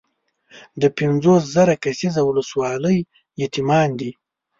د 0.81 0.83
پنځوس 0.97 1.41
زره 1.55 1.73
کسیزه 1.83 2.21
ولسوالۍ 2.25 2.97
یتیمان 3.43 3.89
دي. 3.99 4.11